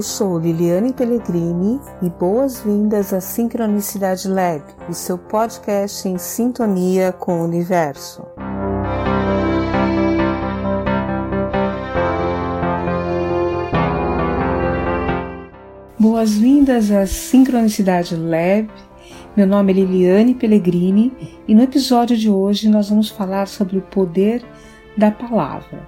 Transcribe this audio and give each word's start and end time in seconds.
Eu 0.00 0.02
sou 0.02 0.38
Liliane 0.38 0.94
Pellegrini 0.94 1.78
e 2.00 2.08
boas-vindas 2.08 3.12
à 3.12 3.20
Sincronicidade 3.20 4.28
Lab, 4.28 4.62
o 4.88 4.94
seu 4.94 5.18
podcast 5.18 6.08
em 6.08 6.16
sintonia 6.16 7.12
com 7.12 7.38
o 7.38 7.44
universo. 7.44 8.22
Boas-vindas 15.98 16.90
à 16.90 17.06
Sincronicidade 17.06 18.16
Lab. 18.16 18.70
Meu 19.36 19.46
nome 19.46 19.70
é 19.70 19.74
Liliane 19.74 20.34
Pellegrini 20.34 21.12
e 21.46 21.54
no 21.54 21.60
episódio 21.60 22.16
de 22.16 22.30
hoje 22.30 22.70
nós 22.70 22.88
vamos 22.88 23.10
falar 23.10 23.46
sobre 23.46 23.76
o 23.76 23.82
poder 23.82 24.42
da 24.96 25.10
palavra. 25.10 25.86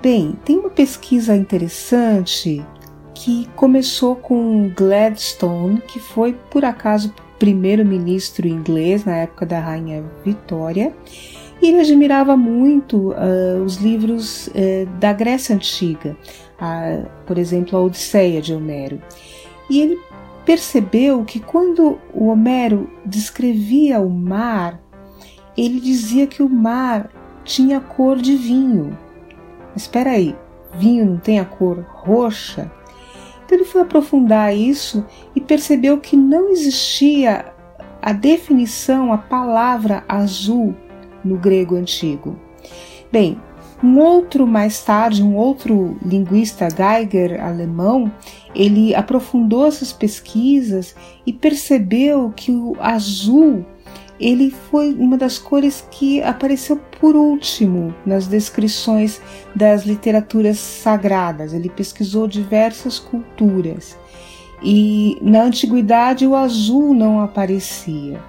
Bem, 0.00 0.38
tem 0.44 0.58
uma 0.58 0.70
pesquisa 0.70 1.34
interessante 1.34 2.64
que 3.14 3.48
começou 3.54 4.16
com 4.16 4.70
Gladstone, 4.76 5.80
que 5.80 6.00
foi 6.00 6.34
por 6.50 6.64
acaso 6.64 7.14
primeiro-ministro 7.38 8.46
inglês 8.48 9.04
na 9.04 9.16
época 9.18 9.46
da 9.46 9.60
Rainha 9.60 10.04
Vitória, 10.24 10.92
e 11.62 11.68
ele 11.68 11.80
admirava 11.80 12.36
muito 12.36 13.12
uh, 13.12 13.62
os 13.64 13.76
livros 13.76 14.48
uh, 14.48 14.86
da 14.98 15.12
Grécia 15.12 15.54
Antiga, 15.54 16.16
uh, 16.60 17.08
por 17.26 17.38
exemplo, 17.38 17.78
a 17.78 17.82
Odisseia 17.82 18.42
de 18.42 18.54
Homero. 18.54 19.00
E 19.70 19.80
ele 19.80 19.98
percebeu 20.44 21.24
que 21.24 21.40
quando 21.40 21.98
o 22.12 22.26
Homero 22.26 22.90
descrevia 23.04 24.00
o 24.00 24.10
mar, 24.10 24.80
ele 25.56 25.80
dizia 25.80 26.26
que 26.26 26.42
o 26.42 26.48
mar 26.48 27.10
tinha 27.44 27.80
cor 27.80 28.16
de 28.16 28.36
vinho. 28.36 28.96
Espera 29.76 30.10
aí, 30.10 30.36
vinho 30.74 31.06
não 31.06 31.16
tem 31.16 31.38
a 31.38 31.44
cor 31.44 31.84
roxa? 31.88 32.70
Então 33.44 33.58
ele 33.58 33.64
foi 33.64 33.82
aprofundar 33.82 34.56
isso 34.56 35.04
e 35.34 35.40
percebeu 35.40 35.98
que 35.98 36.16
não 36.16 36.50
existia 36.50 37.52
a 38.00 38.12
definição, 38.12 39.12
a 39.12 39.18
palavra 39.18 40.04
azul 40.08 40.74
no 41.24 41.36
grego 41.36 41.76
antigo. 41.76 42.38
Bem, 43.10 43.40
um 43.82 43.98
outro 43.98 44.46
mais 44.46 44.82
tarde, 44.82 45.22
um 45.22 45.36
outro 45.36 45.96
linguista 46.04 46.68
Geiger 46.70 47.42
alemão, 47.42 48.10
ele 48.54 48.94
aprofundou 48.94 49.66
essas 49.66 49.92
pesquisas 49.92 50.94
e 51.26 51.32
percebeu 51.32 52.32
que 52.34 52.50
o 52.50 52.76
azul 52.80 53.64
ele 54.18 54.50
foi 54.50 54.94
uma 54.94 55.16
das 55.16 55.38
cores 55.38 55.86
que 55.90 56.22
apareceu 56.22 56.80
por 57.00 57.16
último 57.16 57.94
nas 58.06 58.26
descrições 58.26 59.20
das 59.54 59.84
literaturas 59.84 60.58
sagradas. 60.58 61.52
Ele 61.52 61.68
pesquisou 61.68 62.28
diversas 62.28 62.98
culturas 62.98 63.96
e 64.62 65.18
na 65.20 65.42
antiguidade 65.42 66.26
o 66.26 66.34
azul 66.34 66.94
não 66.94 67.20
aparecia. 67.20 68.20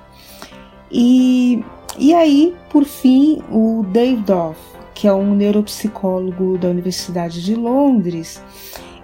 E, 0.91 1.63
e 1.97 2.13
aí, 2.13 2.55
por 2.69 2.83
fim, 2.83 3.41
o 3.51 3.85
Davidoff, 3.91 4.59
que 4.93 5.07
é 5.07 5.13
um 5.13 5.35
neuropsicólogo 5.35 6.57
da 6.57 6.69
Universidade 6.69 7.43
de 7.43 7.55
Londres, 7.55 8.41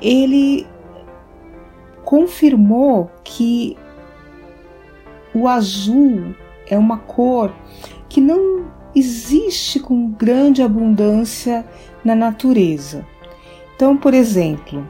ele 0.01 0.65
confirmou 2.03 3.11
que 3.23 3.77
o 5.33 5.47
azul 5.47 6.35
é 6.71 6.77
uma 6.77 6.97
cor 6.97 7.53
que 8.09 8.19
não 8.19 8.65
existe 8.95 9.79
com 9.79 10.09
grande 10.09 10.63
abundância 10.63 11.63
na 12.03 12.15
natureza. 12.15 13.05
Então, 13.75 13.95
por 13.95 14.13
exemplo, 14.13 14.87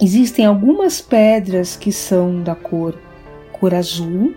existem 0.00 0.44
algumas 0.46 1.00
pedras 1.00 1.76
que 1.76 1.92
são 1.92 2.42
da 2.42 2.54
cor 2.54 2.98
cor 3.52 3.74
azul, 3.74 4.34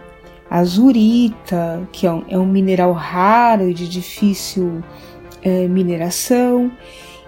azurita, 0.50 1.88
que 1.92 2.06
é 2.06 2.12
um, 2.12 2.24
é 2.28 2.38
um 2.38 2.46
mineral 2.46 2.92
raro 2.92 3.70
e 3.70 3.74
de 3.74 3.88
difícil 3.88 4.84
é, 5.42 5.68
mineração. 5.68 6.70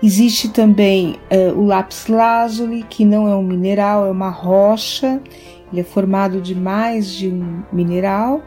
Existe 0.03 0.49
também 0.49 1.15
é, 1.29 1.47
o 1.53 1.65
lápis 1.65 2.07
lazuli, 2.07 2.83
que 2.83 3.05
não 3.05 3.27
é 3.27 3.35
um 3.35 3.41
mineral, 3.41 4.05
é 4.05 4.11
uma 4.11 4.29
rocha. 4.29 5.21
Ele 5.71 5.81
é 5.81 5.83
formado 5.83 6.41
de 6.41 6.53
mais 6.53 7.09
de 7.09 7.29
um 7.29 7.63
mineral. 7.71 8.43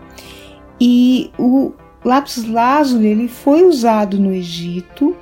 E 0.81 1.31
o 1.39 1.73
lápis 2.05 2.45
lazuli 2.45 3.09
ele 3.09 3.29
foi 3.29 3.65
usado 3.65 4.19
no 4.19 4.33
Egito 4.33 5.17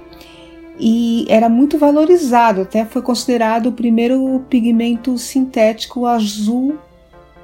e 0.79 1.25
era 1.29 1.49
muito 1.49 1.79
valorizado, 1.79 2.61
até 2.63 2.85
foi 2.85 3.01
considerado 3.01 3.69
o 3.69 3.73
primeiro 3.73 4.45
pigmento 4.49 5.17
sintético 5.17 6.05
azul 6.05 6.79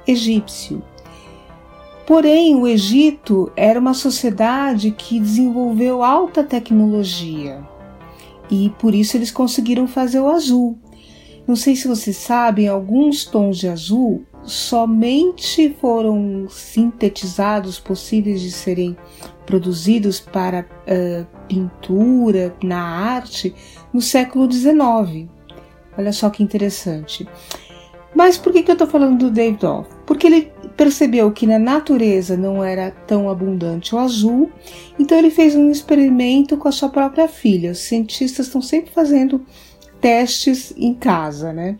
egípcio. 0.07 0.83
Porém, 2.05 2.55
o 2.55 2.67
Egito 2.67 3.51
era 3.55 3.79
uma 3.79 3.93
sociedade 3.93 4.91
que 4.91 5.19
desenvolveu 5.19 6.03
alta 6.03 6.43
tecnologia 6.43 7.63
e 8.51 8.71
por 8.77 8.93
isso 8.93 9.17
eles 9.17 9.31
conseguiram 9.31 9.87
fazer 9.87 10.19
o 10.19 10.29
azul. 10.29 10.77
Não 11.47 11.55
sei 11.55 11.75
se 11.75 11.87
vocês 11.87 12.17
sabem, 12.17 12.67
alguns 12.67 13.25
tons 13.25 13.57
de 13.57 13.67
azul 13.67 14.23
somente 14.43 15.75
foram 15.79 16.47
sintetizados, 16.49 17.79
possíveis 17.79 18.41
de 18.41 18.51
serem 18.51 18.97
produzidos 19.45 20.19
para 20.19 20.65
uh, 20.87 21.25
pintura, 21.47 22.55
na 22.63 22.81
arte, 22.81 23.53
no 23.93 24.01
século 24.01 24.51
XIX. 24.51 25.29
Olha 25.97 26.11
só 26.11 26.29
que 26.29 26.43
interessante. 26.43 27.27
Mas 28.15 28.37
por 28.37 28.53
que, 28.53 28.63
que 28.63 28.71
eu 28.71 28.73
estou 28.73 28.87
falando 28.87 29.25
do 29.25 29.31
David 29.31 29.65
Off? 29.65 29.89
Porque 30.05 30.27
ele 30.27 30.51
percebeu 30.77 31.31
que 31.31 31.47
na 31.47 31.59
natureza 31.59 32.37
não 32.37 32.63
era 32.63 32.91
tão 33.07 33.29
abundante 33.29 33.95
o 33.95 33.99
azul, 33.99 34.51
então 34.97 35.17
ele 35.17 35.29
fez 35.29 35.55
um 35.55 35.69
experimento 35.69 36.57
com 36.57 36.67
a 36.67 36.71
sua 36.71 36.89
própria 36.89 37.27
filha. 37.27 37.71
Os 37.71 37.79
cientistas 37.79 38.47
estão 38.47 38.61
sempre 38.61 38.91
fazendo 38.91 39.43
testes 39.99 40.73
em 40.77 40.93
casa, 40.93 41.53
né? 41.53 41.77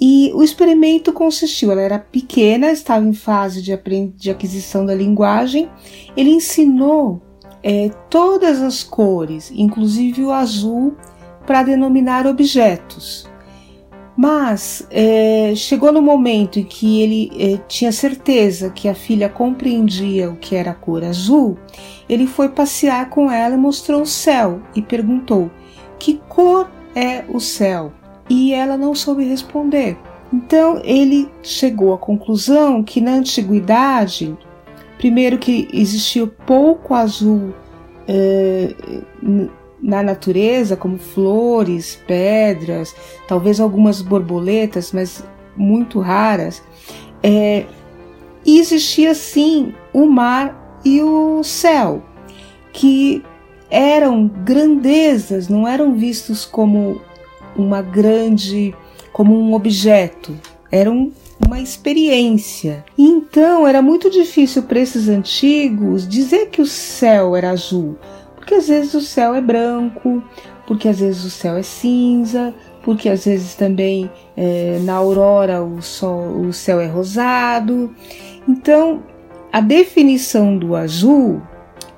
E 0.00 0.30
o 0.34 0.42
experimento 0.42 1.12
consistiu, 1.12 1.72
ela 1.72 1.80
era 1.80 1.98
pequena, 1.98 2.70
estava 2.70 3.04
em 3.04 3.12
fase 3.12 3.60
de, 3.60 3.76
de 4.16 4.30
aquisição 4.30 4.86
da 4.86 4.94
linguagem. 4.94 5.68
Ele 6.16 6.30
ensinou 6.30 7.20
é, 7.62 7.90
todas 8.08 8.62
as 8.62 8.84
cores, 8.84 9.50
inclusive 9.50 10.22
o 10.22 10.32
azul, 10.32 10.96
para 11.46 11.64
denominar 11.64 12.26
objetos. 12.26 13.28
Mas 14.16 14.86
é, 14.90 15.52
chegou 15.54 15.92
no 15.92 16.02
momento 16.02 16.58
em 16.58 16.64
que 16.64 17.00
ele 17.00 17.30
é, 17.38 17.56
tinha 17.68 17.92
certeza 17.92 18.68
que 18.70 18.88
a 18.88 18.94
filha 18.94 19.28
compreendia 19.28 20.28
o 20.28 20.36
que 20.36 20.56
era 20.56 20.72
a 20.72 20.74
cor 20.74 21.04
azul, 21.04 21.56
ele 22.08 22.26
foi 22.26 22.48
passear 22.48 23.10
com 23.10 23.30
ela 23.30 23.54
e 23.54 23.58
mostrou 23.58 24.02
o 24.02 24.06
céu 24.06 24.60
e 24.74 24.82
perguntou: 24.82 25.48
Que 26.00 26.20
cor 26.28 26.68
é 26.96 27.24
o 27.28 27.38
céu? 27.38 27.92
E 28.28 28.52
ela 28.52 28.76
não 28.76 28.94
soube 28.94 29.24
responder. 29.24 29.96
Então 30.32 30.80
ele 30.84 31.30
chegou 31.42 31.94
à 31.94 31.98
conclusão 31.98 32.82
que 32.82 33.00
na 33.00 33.12
antiguidade, 33.12 34.36
primeiro 34.98 35.38
que 35.38 35.68
existia 35.72 36.26
pouco 36.26 36.94
azul 36.94 37.54
eh, 38.06 38.74
na 39.80 40.02
natureza, 40.02 40.76
como 40.76 40.98
flores, 40.98 41.98
pedras, 42.06 42.94
talvez 43.26 43.60
algumas 43.60 44.02
borboletas, 44.02 44.92
mas 44.92 45.24
muito 45.56 46.00
raras, 46.00 46.62
eh, 47.22 47.64
e 48.44 48.58
existia 48.58 49.14
sim 49.14 49.74
o 49.92 50.06
mar 50.06 50.80
e 50.84 51.02
o 51.02 51.42
céu, 51.42 52.02
que 52.72 53.24
eram 53.70 54.26
grandezas, 54.26 55.48
não 55.48 55.66
eram 55.66 55.94
vistos 55.94 56.44
como 56.44 57.00
uma 57.58 57.82
grande, 57.82 58.74
como 59.12 59.38
um 59.38 59.54
objeto, 59.54 60.34
era 60.70 60.90
um, 60.90 61.12
uma 61.44 61.60
experiência. 61.60 62.84
Então 62.96 63.66
era 63.66 63.82
muito 63.82 64.10
difícil 64.10 64.62
para 64.62 64.80
esses 64.80 65.08
antigos 65.08 66.06
dizer 66.06 66.48
que 66.50 66.62
o 66.62 66.66
céu 66.66 67.36
era 67.36 67.50
azul, 67.50 67.96
porque 68.36 68.54
às 68.54 68.68
vezes 68.68 68.94
o 68.94 69.00
céu 69.00 69.34
é 69.34 69.40
branco, 69.40 70.22
porque 70.66 70.88
às 70.88 71.00
vezes 71.00 71.24
o 71.24 71.30
céu 71.30 71.56
é 71.56 71.62
cinza, 71.62 72.54
porque 72.82 73.08
às 73.08 73.24
vezes 73.24 73.54
também 73.54 74.10
é, 74.36 74.78
na 74.82 74.94
aurora 74.94 75.62
o, 75.62 75.82
sol, 75.82 76.40
o 76.40 76.52
céu 76.52 76.80
é 76.80 76.86
rosado. 76.86 77.94
Então 78.46 79.02
a 79.52 79.60
definição 79.60 80.56
do 80.56 80.76
azul 80.76 81.40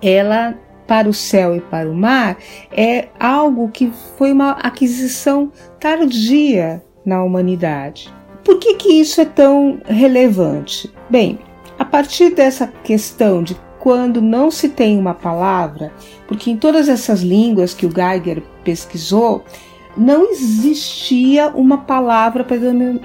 ela 0.00 0.54
para 0.90 1.08
o 1.08 1.14
céu 1.14 1.54
e 1.54 1.60
para 1.60 1.88
o 1.88 1.94
mar 1.94 2.36
é 2.72 3.06
algo 3.20 3.68
que 3.68 3.92
foi 4.18 4.32
uma 4.32 4.50
aquisição 4.54 5.52
tardia 5.78 6.82
na 7.06 7.22
humanidade. 7.22 8.12
Por 8.44 8.58
que, 8.58 8.74
que 8.74 9.00
isso 9.00 9.20
é 9.20 9.24
tão 9.24 9.80
relevante? 9.86 10.92
Bem, 11.08 11.38
a 11.78 11.84
partir 11.84 12.34
dessa 12.34 12.66
questão 12.82 13.40
de 13.40 13.56
quando 13.78 14.20
não 14.20 14.50
se 14.50 14.68
tem 14.68 14.98
uma 14.98 15.14
palavra, 15.14 15.92
porque 16.26 16.50
em 16.50 16.56
todas 16.56 16.88
essas 16.88 17.20
línguas 17.20 17.72
que 17.72 17.86
o 17.86 17.94
Geiger 17.94 18.42
pesquisou, 18.64 19.44
não 19.96 20.32
existia 20.32 21.50
uma 21.50 21.78
palavra 21.78 22.42
para 22.42 22.56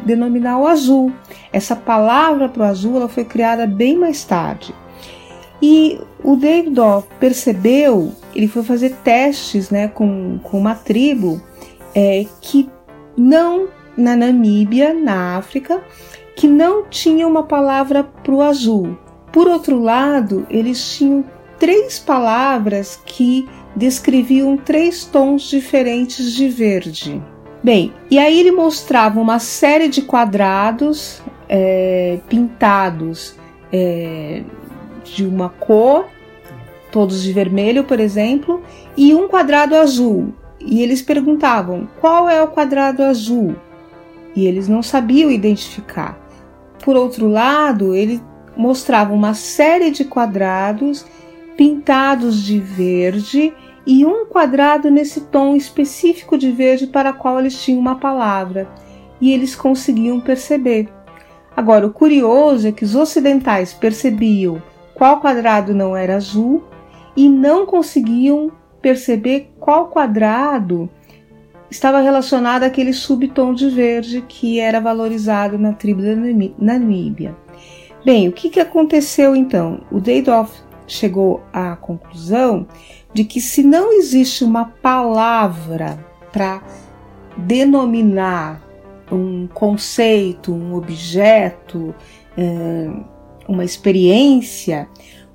denominar 0.03 0.57
o 0.57 0.65
azul. 0.65 1.13
Essa 1.53 1.75
palavra 1.75 2.49
para 2.49 2.63
o 2.63 2.65
azul 2.65 2.95
ela 2.95 3.07
foi 3.07 3.25
criada 3.25 3.67
bem 3.67 3.95
mais 3.95 4.23
tarde. 4.23 4.73
E 5.61 5.99
o 6.23 6.37
Off 6.81 7.07
percebeu, 7.19 8.11
ele 8.35 8.47
foi 8.47 8.63
fazer 8.63 8.95
testes 9.03 9.69
né, 9.69 9.87
com, 9.87 10.39
com 10.43 10.57
uma 10.57 10.75
tribo 10.75 11.41
é, 11.93 12.25
que 12.41 12.69
não, 13.17 13.67
na 13.97 14.15
Namíbia, 14.15 14.93
na 14.93 15.37
África, 15.37 15.81
que 16.35 16.47
não 16.47 16.83
tinha 16.83 17.27
uma 17.27 17.43
palavra 17.43 18.03
para 18.03 18.33
o 18.33 18.41
azul. 18.41 18.97
Por 19.31 19.47
outro 19.47 19.79
lado, 19.79 20.45
eles 20.49 20.97
tinham 20.97 21.23
três 21.57 21.97
palavras 21.97 22.99
que 23.05 23.47
descreviam 23.75 24.57
três 24.57 25.05
tons 25.05 25.43
diferentes 25.43 26.33
de 26.33 26.47
verde. 26.47 27.21
Bem, 27.63 27.93
e 28.11 28.19
aí 28.19 28.39
ele 28.39 28.51
mostrava 28.51 29.19
uma 29.19 29.39
série 29.39 29.87
de 29.87 30.01
quadrados 30.01 31.21
é, 31.49 32.19
pintados 32.29 33.35
é, 33.71 34.43
de 35.05 35.25
uma 35.25 35.49
cor, 35.49 36.07
todos 36.91 37.23
de 37.23 37.31
vermelho, 37.31 37.83
por 37.83 37.99
exemplo, 37.99 38.61
e 38.97 39.13
um 39.13 39.27
quadrado 39.27 39.75
azul. 39.75 40.33
E 40.59 40.81
eles 40.81 41.01
perguntavam 41.01 41.87
qual 41.99 42.29
é 42.29 42.41
o 42.41 42.47
quadrado 42.47 43.03
azul, 43.03 43.55
e 44.35 44.45
eles 44.47 44.67
não 44.67 44.81
sabiam 44.81 45.29
identificar. 45.29 46.19
Por 46.83 46.95
outro 46.95 47.27
lado, 47.27 47.93
ele 47.93 48.21
mostrava 48.57 49.13
uma 49.13 49.33
série 49.33 49.91
de 49.91 50.05
quadrados 50.05 51.05
pintados 51.57 52.41
de 52.43 52.59
verde 52.59 53.53
e 53.85 54.05
um 54.05 54.25
quadrado 54.25 54.89
nesse 54.89 55.21
tom 55.21 55.55
específico 55.55 56.37
de 56.37 56.51
verde 56.51 56.87
para 56.87 57.13
qual 57.13 57.39
eles 57.39 57.61
tinham 57.61 57.79
uma 57.79 57.95
palavra, 57.95 58.67
e 59.21 59.31
eles 59.31 59.55
conseguiam 59.55 60.19
perceber. 60.19 60.89
Agora, 61.55 61.87
o 61.87 61.93
curioso 61.93 62.67
é 62.67 62.71
que 62.71 62.83
os 62.83 62.95
ocidentais 62.95 63.73
percebiam 63.73 64.61
qual 64.95 65.19
quadrado 65.19 65.73
não 65.73 65.95
era 65.95 66.15
azul 66.15 66.63
e 67.15 67.29
não 67.29 67.65
conseguiam 67.65 68.51
perceber 68.81 69.51
qual 69.59 69.89
quadrado 69.89 70.89
estava 71.69 71.99
relacionado 71.99 72.63
àquele 72.63 72.93
subtom 72.93 73.53
de 73.53 73.69
verde 73.69 74.23
que 74.27 74.59
era 74.59 74.79
valorizado 74.79 75.57
na 75.57 75.73
tribo 75.73 76.01
da 76.01 76.15
Namíbia. 76.57 77.35
Bem, 78.03 78.27
o 78.27 78.31
que, 78.31 78.49
que 78.49 78.59
aconteceu 78.59 79.35
então? 79.35 79.81
O 79.91 79.99
Deidoff 79.99 80.53
chegou 80.87 81.43
à 81.51 81.75
conclusão 81.75 82.67
de 83.13 83.25
que 83.25 83.41
se 83.41 83.63
não 83.63 83.91
existe 83.93 84.43
uma 84.43 84.65
palavra 84.65 85.97
para 86.31 86.61
denominar 87.35 88.61
um 89.11 89.47
conceito, 89.47 90.53
um 90.53 90.75
objeto, 90.75 91.93
eh, 92.37 92.89
uma 93.47 93.63
experiência, 93.63 94.87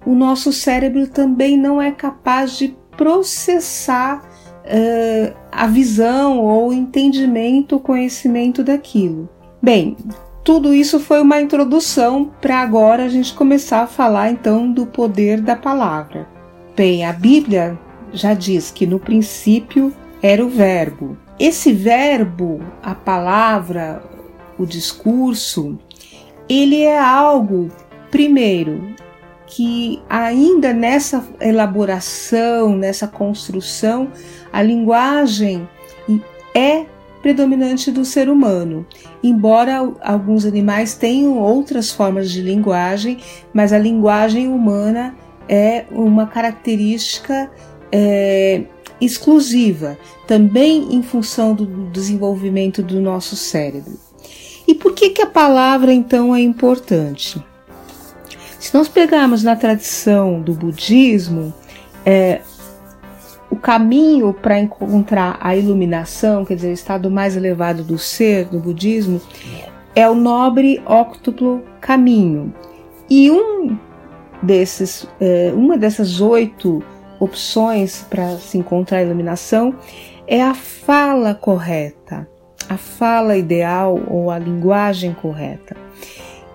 o 0.04 0.14
nosso 0.14 0.52
cérebro 0.52 1.06
também 1.08 1.56
não 1.56 1.80
é 1.80 1.90
capaz 1.90 2.56
de 2.56 2.76
processar 2.96 4.22
uh, 4.64 5.36
a 5.50 5.66
visão 5.66 6.38
ou 6.38 6.68
o 6.68 6.72
entendimento, 6.72 7.76
o 7.76 7.80
conhecimento 7.80 8.62
daquilo. 8.62 9.28
Bem, 9.62 9.96
tudo 10.42 10.72
isso 10.72 10.98
foi 10.98 11.20
uma 11.20 11.40
introdução 11.40 12.30
para 12.40 12.58
agora 12.58 13.04
a 13.04 13.08
gente 13.08 13.34
começar 13.34 13.82
a 13.82 13.86
falar 13.86 14.30
então 14.30 14.72
do 14.72 14.86
poder 14.86 15.40
da 15.40 15.54
palavra. 15.54 16.26
Bem, 16.74 17.04
a 17.04 17.12
Bíblia 17.12 17.78
já 18.12 18.32
diz 18.32 18.70
que 18.70 18.86
no 18.86 18.98
princípio 18.98 19.92
era 20.22 20.44
o 20.44 20.48
Verbo. 20.48 21.16
Esse 21.38 21.72
verbo, 21.72 22.60
a 22.82 22.94
palavra, 22.94 24.02
o 24.58 24.66
discurso, 24.66 25.78
ele 26.48 26.82
é 26.82 26.98
algo, 26.98 27.70
primeiro, 28.10 28.94
que 29.46 30.00
ainda 30.08 30.72
nessa 30.72 31.24
elaboração, 31.40 32.76
nessa 32.76 33.08
construção, 33.08 34.08
a 34.52 34.62
linguagem 34.62 35.68
é 36.54 36.86
predominante 37.20 37.90
do 37.90 38.04
ser 38.04 38.28
humano. 38.28 38.86
Embora 39.22 39.92
alguns 40.00 40.44
animais 40.44 40.94
tenham 40.94 41.38
outras 41.38 41.90
formas 41.90 42.30
de 42.30 42.40
linguagem, 42.40 43.18
mas 43.52 43.72
a 43.72 43.78
linguagem 43.78 44.48
humana 44.48 45.14
é 45.48 45.84
uma 45.90 46.26
característica 46.26 47.50
é, 47.92 48.62
exclusiva, 49.00 49.98
também 50.26 50.94
em 50.94 51.02
função 51.02 51.54
do 51.54 51.66
desenvolvimento 51.90 52.82
do 52.82 53.00
nosso 53.00 53.36
cérebro. 53.36 53.98
E 54.66 54.74
por 54.74 54.94
que, 54.94 55.10
que 55.10 55.22
a 55.22 55.26
palavra 55.26 55.92
então 55.92 56.34
é 56.34 56.40
importante? 56.40 57.42
Se 58.60 58.74
nós 58.74 58.88
pegarmos 58.88 59.42
na 59.42 59.56
tradição 59.56 60.38
do 60.38 60.52
budismo, 60.52 61.52
é, 62.04 62.42
o 63.48 63.56
caminho 63.56 64.34
para 64.34 64.60
encontrar 64.60 65.38
a 65.40 65.56
iluminação, 65.56 66.44
quer 66.44 66.56
dizer, 66.56 66.68
o 66.68 66.74
estado 66.74 67.10
mais 67.10 67.38
elevado 67.38 67.82
do 67.82 67.98
ser 67.98 68.44
do 68.44 68.60
budismo, 68.60 69.18
é 69.96 70.08
o 70.08 70.14
nobre 70.14 70.80
óctuplo 70.84 71.64
caminho. 71.80 72.54
E 73.08 73.30
um 73.30 73.78
desses, 74.42 75.08
é, 75.18 75.50
uma 75.54 75.78
dessas 75.78 76.20
oito 76.20 76.82
opções 77.18 78.06
para 78.10 78.36
se 78.36 78.58
encontrar 78.58 78.98
a 78.98 79.02
iluminação 79.02 79.74
é 80.26 80.42
a 80.42 80.52
fala 80.52 81.34
correta, 81.34 82.28
a 82.68 82.76
fala 82.76 83.38
ideal 83.38 83.98
ou 84.06 84.30
a 84.30 84.38
linguagem 84.38 85.14
correta. 85.14 85.79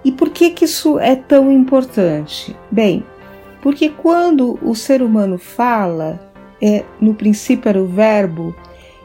E 0.05 0.11
por 0.11 0.29
que, 0.29 0.51
que 0.51 0.65
isso 0.65 0.99
é 0.99 1.15
tão 1.15 1.51
importante? 1.51 2.55
Bem, 2.71 3.03
porque 3.59 3.89
quando 3.89 4.59
o 4.61 4.75
ser 4.75 5.01
humano 5.01 5.39
fala, 5.39 6.19
é, 6.61 6.85
no 7.01 7.15
princípio 7.15 7.67
era 7.67 7.81
o 7.81 7.87
Verbo, 7.87 8.55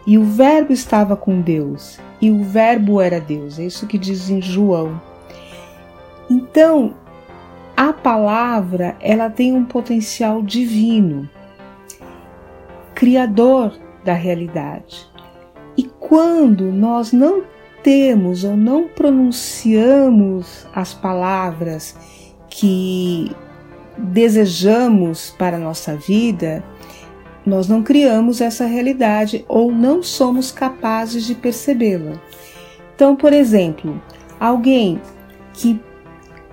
e 0.07 0.19
o 0.19 0.25
Verbo 0.25 0.75
estava 0.75 1.17
com 1.17 1.41
Deus, 1.41 1.99
e 2.21 2.31
o 2.31 2.45
Verbo 2.45 3.01
era 3.01 3.19
Deus. 3.19 3.59
É 3.59 3.65
isso 3.65 3.87
que 3.87 3.97
diz 3.97 4.29
em 4.29 4.43
João. 4.43 5.01
Então, 6.29 6.95
a 7.75 7.95
palavra, 7.95 8.95
ela 9.01 9.31
tem 9.31 9.55
um 9.55 9.65
potencial 9.65 10.43
divino, 10.43 11.27
criador 12.95 13.73
da 14.05 14.13
realidade. 14.13 15.09
E 15.79 15.85
quando 15.99 16.65
nós 16.65 17.11
não 17.11 17.43
temos 17.83 18.45
ou 18.45 18.57
não 18.57 18.89
pronunciamos 18.89 20.67
as 20.75 20.95
palavras 20.95 21.97
que 22.49 23.35
desejamos 23.97 25.35
para 25.39 25.57
a 25.57 25.61
nossa 25.61 25.97
vida, 25.97 26.65
nós 27.45 27.69
não 27.69 27.83
criamos 27.83 28.41
essa 28.41 28.67
realidade 28.67 29.45
ou 29.49 29.73
não 29.73 30.03
somos 30.03 30.53
capazes 30.53 31.25
de 31.25 31.35
percebê-la. 31.35 32.21
Então, 32.95 33.17
por 33.17 33.33
exemplo, 33.33 34.01
alguém 34.39 35.01
que 35.53 35.81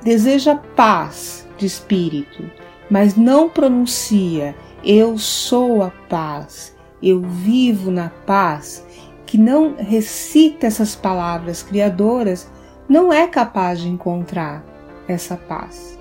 deseja 0.04 0.56
paz 0.56 1.48
de 1.58 1.66
espírito, 1.66 2.50
mas 2.90 3.16
não 3.16 3.50
pronuncia 3.50 4.56
eu 4.84 5.18
sou 5.18 5.84
a 5.84 5.92
paz, 6.08 6.76
eu 7.04 7.22
vivo 7.22 7.92
na 7.92 8.10
paz, 8.10 8.86
que 9.28 9.38
não 9.38 9.76
recita 9.76 10.66
essas 10.66 10.96
palavras 10.96 11.62
criadoras, 11.62 12.52
não 12.90 13.14
é 13.14 13.28
capaz 13.28 13.80
de 13.80 13.88
encontrar 13.88 14.66
essa 15.08 15.36
paz. 15.38 16.00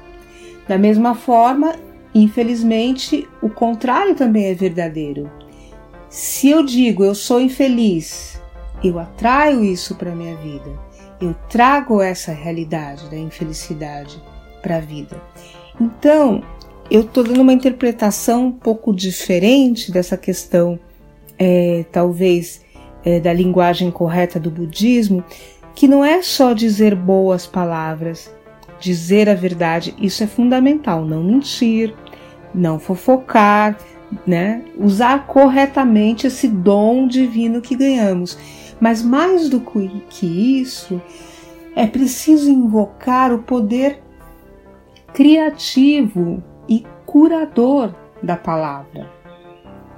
Da 0.67 0.79
mesma 0.79 1.15
forma, 1.15 1.75
Infelizmente, 2.19 3.29
o 3.43 3.51
contrário 3.51 4.15
também 4.15 4.47
é 4.47 4.55
verdadeiro. 4.55 5.31
Se 6.09 6.49
eu 6.49 6.65
digo 6.65 7.05
eu 7.05 7.15
sou 7.15 7.39
infeliz, 7.39 8.41
eu 8.83 8.99
atraio 8.99 9.63
isso 9.63 9.95
para 9.97 10.15
minha 10.15 10.35
vida. 10.37 10.81
Eu 11.21 11.35
trago 11.51 12.01
essa 12.01 12.33
realidade 12.33 13.07
da 13.11 13.19
infelicidade 13.19 14.19
para 14.63 14.79
a 14.79 14.81
vida. 14.81 15.21
Então, 15.79 16.43
eu 16.91 17.03
estou 17.03 17.23
dando 17.23 17.43
uma 17.43 17.53
interpretação 17.53 18.47
um 18.47 18.53
pouco 18.53 18.95
diferente 18.95 19.93
dessa 19.93 20.17
questão, 20.17 20.79
é, 21.39 21.85
talvez, 21.93 22.63
é, 23.07 23.21
da 23.21 23.33
linguagem 23.33 23.89
correta 23.89 24.41
do 24.41 24.51
budismo, 24.51 25.25
que 25.77 25.87
não 25.87 26.05
é 26.05 26.21
só 26.23 26.53
dizer 26.53 26.97
boas 26.97 27.47
palavras, 27.47 28.35
dizer 28.81 29.29
a 29.29 29.35
verdade, 29.35 29.95
isso 29.97 30.25
é 30.25 30.27
fundamental, 30.27 31.05
não 31.05 31.23
mentir, 31.23 31.95
não 32.53 32.81
fofocar, 32.81 33.79
né? 34.27 34.65
Usar 34.77 35.27
corretamente 35.27 36.27
esse 36.27 36.49
dom 36.49 37.07
divino 37.07 37.61
que 37.61 37.77
ganhamos. 37.77 38.37
Mas 38.81 39.03
mais 39.03 39.49
do 39.49 39.63
que 40.11 40.61
isso, 40.61 41.01
é 41.77 41.87
preciso 41.87 42.51
invocar 42.51 43.33
o 43.33 43.43
poder 43.43 44.03
criativo 45.15 46.43
e 46.69 46.85
curador 47.07 47.95
da 48.23 48.37
palavra. 48.37 49.16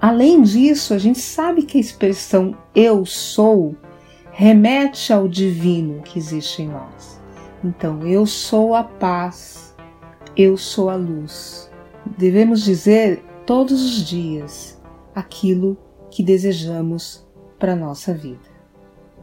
Além 0.01 0.43
disso, 0.43 0.95
a 0.95 0.99
gente 0.99 1.19
sabe 1.19 1.63
que 1.63 1.77
a 1.77 1.81
expressão 1.81 2.57
eu 2.75 3.05
sou 3.05 3.75
remete 4.31 5.13
ao 5.13 5.27
divino 5.27 6.03
que 6.03 6.19
existe 6.19 6.63
em 6.63 6.69
nós. 6.69 7.21
Então, 7.65 8.07
eu 8.07 8.25
sou 8.25 8.77
a 8.77 8.85
paz, 8.85 9.75
eu 10.37 10.57
sou 10.57 10.89
a 10.89 10.95
luz. 10.95 11.69
Devemos 12.17 12.63
dizer 12.63 13.25
todos 13.45 13.83
os 13.83 14.07
dias 14.07 14.81
aquilo 15.13 15.77
que 16.09 16.23
desejamos 16.23 17.27
para 17.59 17.73
a 17.73 17.77
nossa 17.77 18.15
vida. 18.15 18.49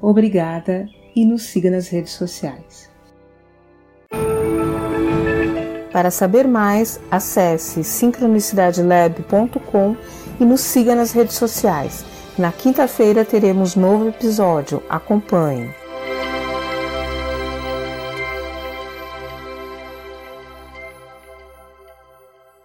Obrigada 0.01 0.89
e 1.15 1.25
nos 1.25 1.43
siga 1.43 1.71
nas 1.71 1.87
redes 1.87 2.11
sociais. 2.11 2.91
Para 5.93 6.11
saber 6.11 6.45
mais, 6.45 6.99
acesse 7.09 7.81
sincronicidadelab.com 7.81 9.95
e 10.39 10.45
nos 10.45 10.61
siga 10.61 10.95
nas 10.95 11.11
redes 11.11 11.35
sociais. 11.35 12.03
Na 12.37 12.51
quinta-feira 12.51 13.23
teremos 13.23 13.75
novo 13.75 14.09
episódio. 14.09 14.83
Acompanhe. 14.89 15.84